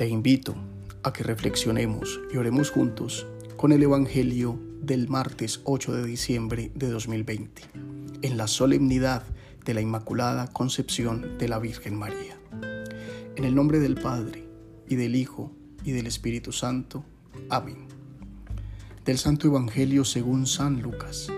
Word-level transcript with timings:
Te 0.00 0.08
invito 0.08 0.54
a 1.02 1.12
que 1.12 1.22
reflexionemos 1.22 2.22
y 2.32 2.38
oremos 2.38 2.70
juntos 2.70 3.26
con 3.58 3.70
el 3.70 3.82
Evangelio 3.82 4.58
del 4.80 5.10
martes 5.10 5.60
8 5.64 5.92
de 5.92 6.06
diciembre 6.06 6.72
de 6.74 6.88
2020, 6.88 7.60
en 8.22 8.38
la 8.38 8.46
solemnidad 8.46 9.24
de 9.62 9.74
la 9.74 9.82
Inmaculada 9.82 10.46
Concepción 10.46 11.36
de 11.36 11.48
la 11.48 11.58
Virgen 11.58 11.98
María. 11.98 12.40
En 13.36 13.44
el 13.44 13.54
nombre 13.54 13.78
del 13.78 13.96
Padre, 13.96 14.48
y 14.88 14.96
del 14.96 15.14
Hijo, 15.16 15.52
y 15.84 15.92
del 15.92 16.06
Espíritu 16.06 16.50
Santo. 16.50 17.04
Amén. 17.50 17.86
Del 19.04 19.18
Santo 19.18 19.48
Evangelio 19.48 20.06
según 20.06 20.46
San 20.46 20.80
Lucas. 20.80 21.30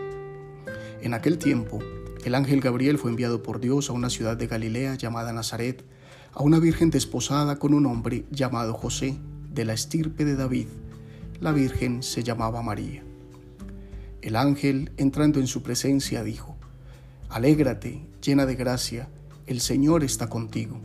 En 1.01 1.15
aquel 1.15 1.39
tiempo, 1.39 1.81
el 2.25 2.37
ángel 2.37 2.61
Gabriel 2.61 2.97
fue 2.97 3.11
enviado 3.11 3.43
por 3.43 3.59
Dios 3.59 3.91
a 3.91 3.93
una 3.93 4.09
ciudad 4.09 4.37
de 4.37 4.47
Galilea 4.47 4.95
llamada 4.95 5.33
Nazaret, 5.33 5.85
a 6.33 6.43
una 6.43 6.59
virgen 6.59 6.91
desposada 6.91 7.59
con 7.59 7.75
un 7.75 7.87
hombre 7.87 8.25
llamado 8.31 8.73
José, 8.75 9.19
de 9.53 9.65
la 9.65 9.75
estirpe 9.75 10.25
de 10.25 10.35
David. 10.35 10.67
La 11.41 11.53
virgen 11.53 12.03
se 12.03 12.23
llamaba 12.23 12.63
María. 12.63 13.03
El 14.23 14.37
ángel, 14.37 14.93
entrando 14.97 15.41
en 15.41 15.47
su 15.47 15.63
presencia, 15.63 16.23
dijo, 16.23 16.57
Alégrate, 17.29 18.07
llena 18.23 18.47
de 18.47 18.55
gracia, 18.55 19.09
el 19.47 19.61
Señor 19.61 20.05
está 20.05 20.29
contigo. 20.29 20.81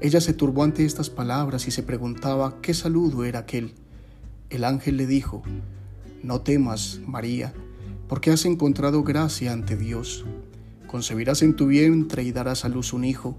Ella 0.00 0.20
se 0.20 0.34
turbó 0.34 0.62
ante 0.62 0.84
estas 0.84 1.10
palabras 1.10 1.66
y 1.66 1.70
se 1.70 1.82
preguntaba 1.82 2.60
qué 2.60 2.74
saludo 2.74 3.24
era 3.24 3.40
aquel. 3.40 3.72
El 4.50 4.64
ángel 4.64 4.96
le 4.96 5.06
dijo, 5.06 5.42
No 6.22 6.40
temas, 6.42 7.00
María, 7.06 7.52
porque 8.08 8.30
has 8.30 8.44
encontrado 8.44 9.02
gracia 9.02 9.52
ante 9.52 9.76
Dios. 9.76 10.24
Concebirás 10.86 11.42
en 11.42 11.56
tu 11.56 11.68
vientre 11.68 12.22
y 12.22 12.32
darás 12.32 12.64
a 12.64 12.68
luz 12.68 12.92
un 12.92 13.04
hijo, 13.04 13.38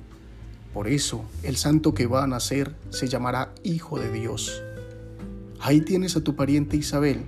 Por 0.73 0.87
eso 0.87 1.25
el 1.43 1.57
santo 1.57 1.93
que 1.93 2.07
va 2.07 2.23
a 2.23 2.27
nacer 2.27 2.75
se 2.89 3.07
llamará 3.07 3.53
Hijo 3.63 3.99
de 3.99 4.11
Dios. 4.11 4.63
Ahí 5.59 5.81
tienes 5.81 6.15
a 6.15 6.23
tu 6.23 6.35
pariente 6.35 6.77
Isabel, 6.77 7.25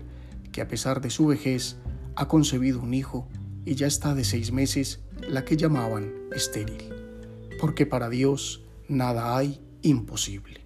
que 0.52 0.62
a 0.62 0.68
pesar 0.68 1.02
de 1.02 1.10
su 1.10 1.28
vejez 1.28 1.78
ha 2.16 2.28
concebido 2.28 2.82
un 2.82 2.94
hijo 2.94 3.28
y 3.66 3.76
ya 3.76 3.88
está 3.88 4.16
de 4.16 4.24
seis 4.24 4.52
meses 4.52 5.00
la 5.28 5.46
que 5.46 5.58
llamaban 5.58 6.14
estéril, 6.34 6.94
porque 7.60 7.86
para 7.86 8.10
Dios 8.10 8.64
nada 8.88 9.38
hay 9.38 9.62
imposible. 9.82 10.62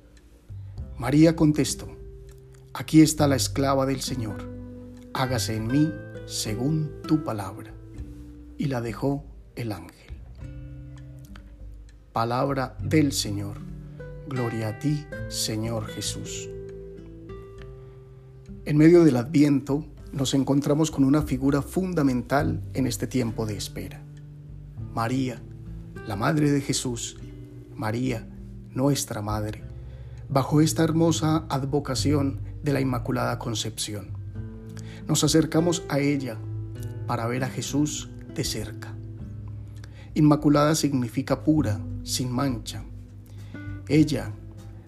María 0.97 1.36
contestó, 1.36 1.88
aquí 2.73 3.02
está 3.02 3.28
la 3.28 3.36
esclava 3.36 3.86
del 3.86 4.02
Señor, 4.02 4.50
hágase 5.14 5.56
en 5.56 5.67
mí 5.67 5.91
según 6.25 6.91
tu 7.08 7.23
palabra. 7.23 7.73
Y 8.58 8.66
la 8.66 8.81
dejó 8.81 9.23
el 9.56 9.72
ángel. 9.72 10.06
Palabra 12.18 12.76
del 12.82 13.12
Señor. 13.12 13.60
Gloria 14.28 14.70
a 14.70 14.80
ti, 14.80 15.06
Señor 15.28 15.86
Jesús. 15.86 16.50
En 18.66 18.75
medio 18.75 19.03
del 19.03 19.18
adviento 19.18 19.86
nos 20.12 20.34
encontramos 20.34 20.90
con 20.90 21.03
una 21.03 21.22
figura 21.22 21.62
fundamental 21.62 22.64
en 22.74 22.88
este 22.88 23.06
tiempo 23.06 23.46
de 23.46 23.56
espera. 23.56 24.02
María, 24.96 25.44
la 26.08 26.16
Madre 26.16 26.50
de 26.50 26.59
Jesús, 26.59 27.19
María, 27.75 28.28
nuestra 28.72 29.22
Madre, 29.22 29.62
bajo 30.28 30.59
esta 30.59 30.84
hermosa 30.84 31.46
advocación 31.50 32.40
de 32.64 32.74
la 32.74 32.81
Inmaculada 32.81 33.38
Concepción 33.38 34.08
nos 35.08 35.24
acercamos 35.24 35.84
a 35.88 36.00
ella 36.00 36.40
para 37.06 37.28
ver 37.28 37.44
a 37.44 37.50
Jesús 37.50 38.09
de 38.34 38.44
cerca. 38.44 38.96
Inmaculada 40.16 40.74
significa 40.74 41.44
pura, 41.44 41.80
sin 42.07 42.31
mancha. 42.31 42.85
Ella, 43.90 44.31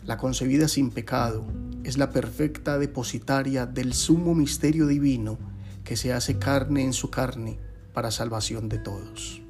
la 0.05 0.17
concebida 0.17 0.69
sin 0.69 0.89
pecado, 0.89 1.45
es 1.83 1.97
la 1.97 2.11
perfecta 2.11 2.79
depositaria 2.79 3.65
del 3.65 3.93
sumo 3.93 4.33
misterio 4.33 4.87
divino 4.87 5.37
que 5.83 5.97
se 5.97 6.13
hace 6.13 6.39
carne 6.39 6.83
en 6.83 6.93
su 6.93 7.09
carne 7.09 7.59
para 7.93 8.11
salvación 8.11 8.69
de 8.69 8.77
todos. 8.77 9.41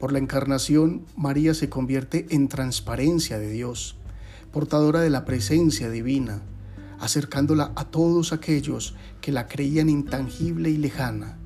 Por 0.00 0.12
la 0.12 0.18
encarnación, 0.18 1.04
María 1.14 1.52
se 1.52 1.68
convierte 1.68 2.26
en 2.30 2.48
transparencia 2.48 3.38
de 3.38 3.50
Dios, 3.50 3.96
portadora 4.50 5.00
de 5.00 5.10
la 5.10 5.26
presencia 5.26 5.90
divina, 5.90 6.40
acercándola 6.98 7.72
a 7.76 7.84
todos 7.84 8.32
aquellos 8.32 8.94
que 9.20 9.32
la 9.32 9.46
creían 9.46 9.90
intangible 9.90 10.70
y 10.70 10.78
lejana, 10.78 11.36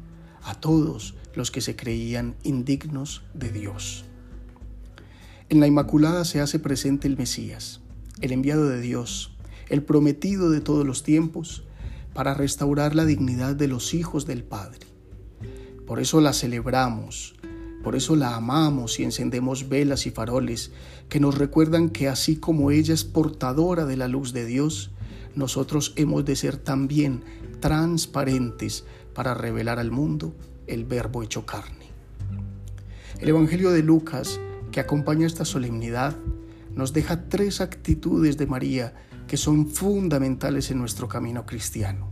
a 0.45 0.55
todos 0.55 1.17
los 1.35 1.51
que 1.51 1.61
se 1.61 1.75
creían 1.75 2.37
indignos 2.45 3.23
de 3.35 3.51
Dios. 3.51 4.05
En 5.51 5.59
la 5.59 5.67
Inmaculada 5.67 6.25
se 6.25 6.41
hace 6.41 6.61
presente 6.61 7.09
el 7.09 7.17
Mesías, 7.17 7.81
el 8.21 8.31
enviado 8.31 8.69
de 8.69 8.81
Dios, 8.81 9.33
el 9.69 9.83
prometido 9.83 10.49
de 10.49 10.61
todos 10.61 10.87
los 10.87 11.03
tiempos, 11.03 11.65
para 12.15 12.35
restaurar 12.35 12.95
la 12.95 13.05
dignidad 13.05 13.57
de 13.57 13.67
los 13.67 13.93
hijos 13.93 14.27
del 14.27 14.45
Padre. 14.45 14.87
Por 15.89 15.99
eso 15.99 16.21
la 16.21 16.35
celebramos, 16.35 17.35
por 17.83 17.97
eso 17.97 18.15
la 18.15 18.37
amamos 18.37 19.01
y 19.01 19.03
encendemos 19.03 19.69
velas 19.69 20.07
y 20.07 20.13
faroles 20.13 20.71
que 21.09 21.19
nos 21.19 21.37
recuerdan 21.37 21.89
que 21.89 22.07
así 22.07 22.37
como 22.37 22.71
ella 22.71 22.95
es 22.95 23.03
portadora 23.03 23.87
de 23.87 23.97
la 23.97 24.07
luz 24.07 24.33
de 24.33 24.47
Dios, 24.47 24.93
nosotros 25.35 25.95
hemos 25.97 26.25
de 26.25 26.37
ser 26.37 26.59
también 26.59 27.25
transparentes 27.59 28.85
para 29.15 29.35
revelar 29.35 29.81
al 29.81 29.91
mundo 29.91 30.33
el 30.69 30.85
verbo 30.85 31.25
hecho 31.25 31.45
carne. 31.45 31.91
El 33.19 33.31
Evangelio 33.31 33.73
de 33.73 33.83
Lucas, 33.83 34.39
que 34.71 34.81
acompaña 34.81 35.27
esta 35.27 35.45
solemnidad, 35.45 36.17
nos 36.75 36.93
deja 36.93 37.29
tres 37.29 37.61
actitudes 37.61 38.37
de 38.37 38.47
María 38.47 38.95
que 39.27 39.37
son 39.37 39.69
fundamentales 39.69 40.71
en 40.71 40.79
nuestro 40.79 41.09
camino 41.09 41.47
cristiano. 41.47 42.09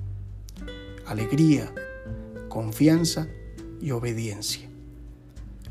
Alegría, 1.06 1.72
confianza 2.48 3.28
y 3.80 3.90
obediencia. 3.92 4.68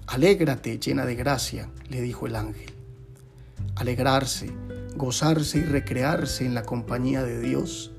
Alégrate 0.08 0.80
llena 0.80 1.06
de 1.06 1.16
gracia, 1.16 1.70
le 1.90 2.02
dijo 2.02 2.28
el 2.28 2.36
ángel. 2.36 2.74
Alegrarse, 3.76 4.52
gozarse 4.96 5.60
y 5.60 5.64
recrearse 5.64 6.46
en 6.46 6.54
la 6.54 6.64
compañía 6.64 7.24
de 7.24 7.40
Dios, 7.40 7.92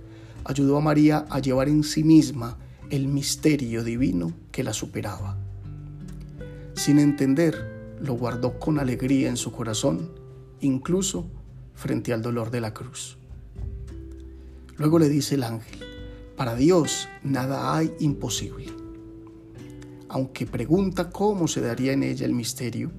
ayudó 0.45 0.79
a 0.79 0.81
María 0.81 1.27
a 1.31 1.39
llevar 1.39 1.69
en 1.69 1.85
sí 1.85 2.03
misma 2.03 2.59
el 2.91 3.09
misterio 3.09 3.85
divino 3.85 4.33
que 4.51 4.65
la 4.65 4.73
superaba. 4.73 5.37
Sin 6.75 6.99
entender, 6.99 7.78
lo 8.01 8.15
guardó 8.15 8.59
con 8.59 8.79
alegría 8.79 9.29
en 9.29 9.37
su 9.37 9.53
corazón, 9.53 10.11
incluso 10.61 11.27
frente 11.75 12.13
al 12.13 12.23
dolor 12.23 12.51
de 12.51 12.61
la 12.61 12.75
cruz. 12.75 13.19
Luego 14.77 14.99
le 14.99 15.09
dice 15.09 15.35
el 15.35 15.43
ángel, 15.43 15.81
para 16.37 16.55
Dios 16.55 17.09
nada 17.23 17.77
hay 17.77 17.93
imposible. 18.01 18.67
Aunque 20.09 20.47
pregunta 20.47 21.11
cómo 21.11 21.49
se 21.49 21.61
daría 21.61 21.93
en 21.93 22.03
ella 22.03 22.25
el 22.25 22.33
misterio, 22.33 22.91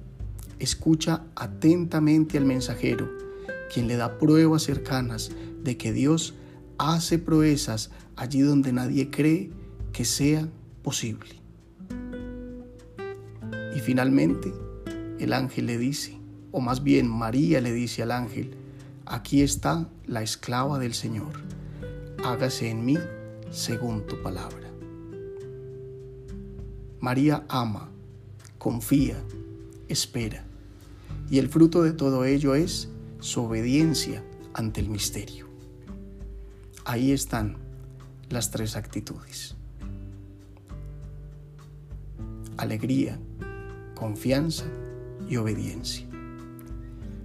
escucha 0.58 1.24
atentamente 1.34 2.38
al 2.38 2.44
mensajero 2.44 3.08
quien 3.72 3.88
le 3.88 3.96
da 3.96 4.18
pruebas 4.18 4.62
cercanas 4.62 5.30
de 5.62 5.76
que 5.76 5.92
Dios 5.92 6.34
hace 6.78 7.18
proezas 7.18 7.90
allí 8.16 8.40
donde 8.40 8.72
nadie 8.72 9.10
cree 9.10 9.50
que 9.92 10.04
sea 10.04 10.48
posible. 10.82 11.30
Y 13.74 13.80
finalmente, 13.80 14.52
el 15.20 15.32
ángel 15.32 15.66
le 15.66 15.78
dice, 15.78 16.18
o 16.52 16.60
más 16.60 16.82
bien 16.82 17.08
María 17.08 17.60
le 17.60 17.72
dice 17.72 18.02
al 18.02 18.10
ángel, 18.10 18.54
aquí 19.06 19.42
está 19.42 19.88
la 20.06 20.22
esclava 20.22 20.78
del 20.78 20.94
Señor, 20.94 21.32
hágase 22.24 22.70
en 22.70 22.84
mí 22.84 22.98
según 23.50 24.06
tu 24.06 24.20
palabra. 24.22 24.70
María 27.00 27.44
ama, 27.48 27.90
confía, 28.58 29.22
espera, 29.88 30.44
y 31.30 31.38
el 31.38 31.48
fruto 31.48 31.82
de 31.82 31.92
todo 31.92 32.24
ello 32.24 32.54
es 32.54 32.88
su 33.20 33.42
obediencia 33.42 34.24
ante 34.54 34.80
el 34.80 34.88
misterio. 34.88 35.48
Ahí 36.84 37.12
están 37.12 37.56
las 38.28 38.50
tres 38.50 38.74
actitudes. 38.74 39.54
Alegría, 42.56 43.18
confianza 43.94 44.66
y 45.30 45.36
obediencia. 45.36 46.06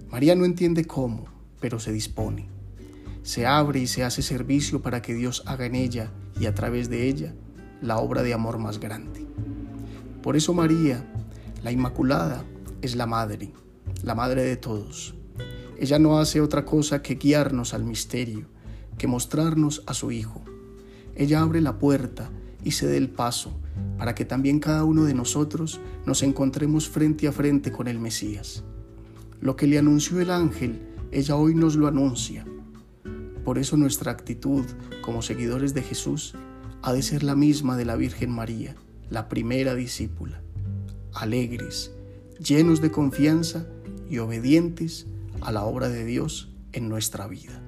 María 0.08 0.34
no 0.34 0.46
entiende 0.46 0.86
cómo, 0.86 1.26
pero 1.60 1.78
se 1.78 1.92
dispone. 1.92 2.48
se 3.22 3.44
abre 3.44 3.80
y 3.80 3.88
se 3.88 4.04
hace 4.04 4.22
servicio 4.22 4.82
para 4.82 5.02
que 5.02 5.12
Dios 5.12 5.42
haga 5.46 5.66
en 5.66 5.74
ella 5.74 6.12
y 6.38 6.46
a 6.46 6.54
través 6.54 6.88
de 6.88 7.08
ella 7.08 7.34
la 7.82 7.98
obra 7.98 8.22
de 8.22 8.32
amor 8.32 8.58
más 8.58 8.78
grande. 8.78 9.26
Por 10.22 10.36
eso 10.36 10.54
María, 10.54 11.04
la 11.64 11.72
Inmaculada, 11.72 12.44
es 12.82 12.94
la 12.94 13.06
Madre, 13.06 13.52
la 14.04 14.14
Madre 14.14 14.44
de 14.44 14.56
todos. 14.56 15.16
Ella 15.76 15.98
no 15.98 16.20
hace 16.20 16.40
otra 16.40 16.64
cosa 16.64 17.02
que 17.02 17.16
guiarnos 17.16 17.74
al 17.74 17.82
misterio, 17.82 18.46
que 18.96 19.08
mostrarnos 19.08 19.82
a 19.86 19.94
su 19.94 20.12
Hijo. 20.12 20.44
Ella 21.16 21.40
abre 21.40 21.60
la 21.60 21.80
puerta 21.80 22.30
y 22.62 22.70
cede 22.70 22.96
el 22.96 23.10
paso 23.10 23.58
para 23.98 24.14
que 24.14 24.24
también 24.24 24.60
cada 24.60 24.84
uno 24.84 25.04
de 25.04 25.14
nosotros 25.14 25.80
nos 26.04 26.22
encontremos 26.22 26.88
frente 26.88 27.28
a 27.28 27.32
frente 27.32 27.72
con 27.72 27.88
el 27.88 27.98
Mesías. 27.98 28.64
Lo 29.40 29.56
que 29.56 29.66
le 29.66 29.78
anunció 29.78 30.20
el 30.20 30.30
ángel, 30.30 30.80
ella 31.12 31.36
hoy 31.36 31.54
nos 31.54 31.76
lo 31.76 31.86
anuncia. 31.86 32.44
Por 33.44 33.58
eso 33.58 33.76
nuestra 33.76 34.12
actitud 34.12 34.64
como 35.02 35.22
seguidores 35.22 35.72
de 35.72 35.82
Jesús 35.82 36.34
ha 36.82 36.92
de 36.92 37.02
ser 37.02 37.22
la 37.22 37.36
misma 37.36 37.76
de 37.76 37.84
la 37.84 37.96
Virgen 37.96 38.30
María, 38.30 38.74
la 39.08 39.28
primera 39.28 39.74
discípula, 39.74 40.42
alegres, 41.14 41.92
llenos 42.38 42.80
de 42.80 42.90
confianza 42.90 43.66
y 44.10 44.18
obedientes 44.18 45.06
a 45.40 45.52
la 45.52 45.64
obra 45.64 45.88
de 45.88 46.04
Dios 46.04 46.52
en 46.72 46.88
nuestra 46.88 47.26
vida. 47.26 47.62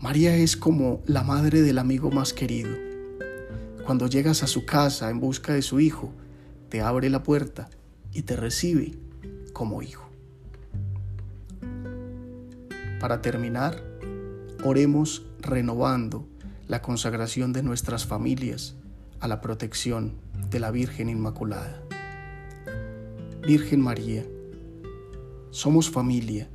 María 0.00 0.36
es 0.36 0.56
como 0.56 1.02
la 1.06 1.22
madre 1.22 1.62
del 1.62 1.78
amigo 1.78 2.10
más 2.10 2.32
querido. 2.32 2.91
Cuando 3.84 4.06
llegas 4.06 4.44
a 4.44 4.46
su 4.46 4.64
casa 4.64 5.10
en 5.10 5.18
busca 5.18 5.52
de 5.54 5.62
su 5.62 5.80
hijo, 5.80 6.12
te 6.68 6.82
abre 6.82 7.10
la 7.10 7.24
puerta 7.24 7.68
y 8.12 8.22
te 8.22 8.36
recibe 8.36 8.96
como 9.52 9.82
hijo. 9.82 10.08
Para 13.00 13.20
terminar, 13.20 13.82
oremos 14.64 15.26
renovando 15.40 16.28
la 16.68 16.80
consagración 16.80 17.52
de 17.52 17.64
nuestras 17.64 18.06
familias 18.06 18.76
a 19.18 19.26
la 19.26 19.40
protección 19.40 20.14
de 20.48 20.60
la 20.60 20.70
Virgen 20.70 21.08
Inmaculada. 21.08 21.82
Virgen 23.44 23.80
María, 23.80 24.24
somos 25.50 25.90
familia 25.90 26.48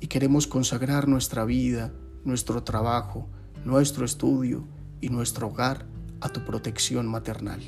y 0.00 0.06
queremos 0.06 0.46
consagrar 0.46 1.06
nuestra 1.06 1.44
vida, 1.44 1.92
nuestro 2.24 2.62
trabajo, 2.62 3.28
nuestro 3.66 4.06
estudio 4.06 4.64
y 5.02 5.10
nuestro 5.10 5.48
hogar 5.48 5.84
a 6.26 6.28
tu 6.28 6.44
protección 6.44 7.06
maternal. 7.06 7.60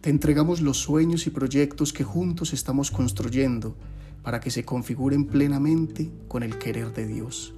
Te 0.00 0.10
entregamos 0.10 0.60
los 0.60 0.78
sueños 0.78 1.26
y 1.28 1.30
proyectos 1.30 1.92
que 1.92 2.02
juntos 2.02 2.52
estamos 2.52 2.90
construyendo 2.90 3.76
para 4.24 4.40
que 4.40 4.50
se 4.50 4.64
configuren 4.64 5.26
plenamente 5.26 6.10
con 6.26 6.42
el 6.42 6.58
querer 6.58 6.92
de 6.92 7.06
Dios. 7.06 7.54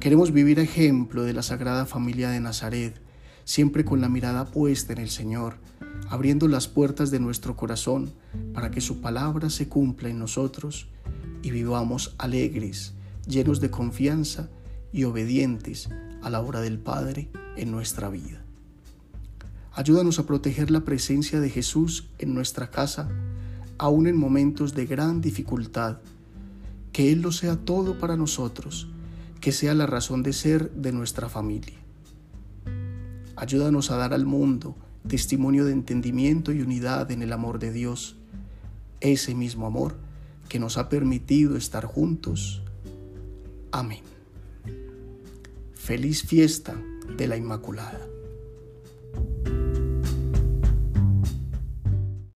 Queremos 0.00 0.32
vivir 0.32 0.58
ejemplo 0.58 1.22
de 1.22 1.34
la 1.34 1.42
Sagrada 1.42 1.84
Familia 1.84 2.30
de 2.30 2.40
Nazaret, 2.40 2.98
siempre 3.44 3.84
con 3.84 4.00
la 4.00 4.08
mirada 4.08 4.46
puesta 4.46 4.94
en 4.94 5.00
el 5.00 5.10
Señor, 5.10 5.56
abriendo 6.08 6.48
las 6.48 6.66
puertas 6.66 7.10
de 7.10 7.20
nuestro 7.20 7.56
corazón 7.56 8.14
para 8.54 8.70
que 8.70 8.80
su 8.80 9.02
palabra 9.02 9.50
se 9.50 9.68
cumpla 9.68 10.08
en 10.08 10.18
nosotros 10.18 10.88
y 11.42 11.50
vivamos 11.50 12.14
alegres, 12.16 12.94
llenos 13.28 13.60
de 13.60 13.70
confianza 13.70 14.48
y 14.92 15.04
obedientes 15.04 15.90
a 16.22 16.30
la 16.30 16.40
obra 16.40 16.62
del 16.62 16.78
Padre 16.78 17.28
en 17.56 17.70
nuestra 17.70 18.08
vida. 18.08 18.44
Ayúdanos 19.72 20.18
a 20.18 20.26
proteger 20.26 20.70
la 20.70 20.84
presencia 20.84 21.40
de 21.40 21.50
Jesús 21.50 22.08
en 22.18 22.32
nuestra 22.32 22.70
casa, 22.70 23.08
aun 23.76 24.06
en 24.06 24.16
momentos 24.16 24.74
de 24.74 24.86
gran 24.86 25.20
dificultad. 25.20 25.98
Que 26.92 27.10
Él 27.10 27.22
lo 27.22 27.32
sea 27.32 27.56
todo 27.56 27.98
para 27.98 28.16
nosotros, 28.16 28.88
que 29.40 29.50
sea 29.50 29.74
la 29.74 29.86
razón 29.86 30.22
de 30.22 30.32
ser 30.32 30.70
de 30.72 30.92
nuestra 30.92 31.28
familia. 31.28 31.74
Ayúdanos 33.34 33.90
a 33.90 33.96
dar 33.96 34.14
al 34.14 34.26
mundo 34.26 34.76
testimonio 35.08 35.64
de 35.64 35.72
entendimiento 35.72 36.52
y 36.52 36.62
unidad 36.62 37.10
en 37.10 37.22
el 37.22 37.32
amor 37.32 37.58
de 37.58 37.72
Dios, 37.72 38.16
ese 39.00 39.34
mismo 39.34 39.66
amor 39.66 39.96
que 40.48 40.58
nos 40.58 40.78
ha 40.78 40.88
permitido 40.88 41.56
estar 41.56 41.84
juntos. 41.84 42.62
Amén. 43.70 44.02
Feliz 45.74 46.22
fiesta 46.22 46.74
de 47.08 47.26
la 47.26 47.36
Inmaculada. 47.36 48.13